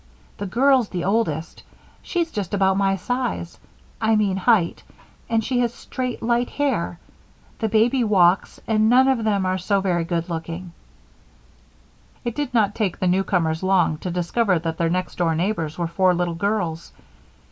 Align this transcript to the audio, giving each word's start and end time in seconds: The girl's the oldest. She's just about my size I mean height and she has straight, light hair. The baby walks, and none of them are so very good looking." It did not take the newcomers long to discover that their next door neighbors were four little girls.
The 0.37 0.47
girl's 0.47 0.89
the 0.89 1.03
oldest. 1.03 1.61
She's 2.01 2.31
just 2.31 2.55
about 2.55 2.75
my 2.75 2.95
size 2.95 3.59
I 4.01 4.15
mean 4.15 4.35
height 4.35 4.81
and 5.29 5.43
she 5.43 5.59
has 5.59 5.71
straight, 5.75 6.23
light 6.23 6.49
hair. 6.49 6.97
The 7.59 7.69
baby 7.69 8.03
walks, 8.03 8.59
and 8.65 8.89
none 8.89 9.07
of 9.07 9.23
them 9.23 9.45
are 9.45 9.59
so 9.59 9.79
very 9.79 10.03
good 10.05 10.27
looking." 10.27 10.71
It 12.25 12.33
did 12.33 12.51
not 12.51 12.73
take 12.73 12.97
the 12.97 13.05
newcomers 13.05 13.61
long 13.61 13.99
to 13.99 14.09
discover 14.09 14.57
that 14.57 14.79
their 14.79 14.89
next 14.89 15.19
door 15.19 15.35
neighbors 15.35 15.77
were 15.77 15.85
four 15.85 16.15
little 16.15 16.33
girls. 16.33 16.91